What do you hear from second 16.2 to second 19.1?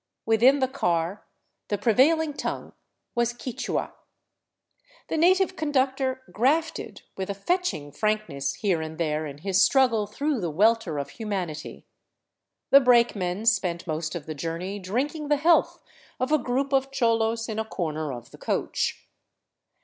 a group of cholos in a corner of the coach.